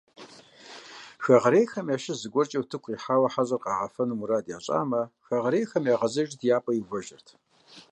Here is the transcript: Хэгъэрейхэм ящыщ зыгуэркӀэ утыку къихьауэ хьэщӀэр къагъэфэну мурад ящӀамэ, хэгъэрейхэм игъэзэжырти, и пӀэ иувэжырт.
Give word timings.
Хэгъэрейхэм 1.23 1.87
ящыщ 1.95 2.17
зыгуэркӀэ 2.21 2.59
утыку 2.61 2.83
къихьауэ 2.93 3.27
хьэщӀэр 3.33 3.61
къагъэфэну 3.63 4.17
мурад 4.19 4.45
ящӀамэ, 4.57 5.01
хэгъэрейхэм 5.25 5.83
игъэзэжырти, 5.91 6.47
и 6.57 6.59
пӀэ 6.63 6.71
иувэжырт. 6.75 7.27